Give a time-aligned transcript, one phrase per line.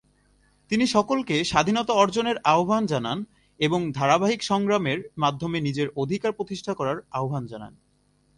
[0.71, 3.19] তিনি সকলকে স্বাধীনতা অর্জনের আহ্বান জানান
[3.59, 7.73] এবং ধারাবাহিক সংগ্রামের মাধ্যমে নিজের অধিকার প্রতিষ্ঠা করার আহ্বান জানান।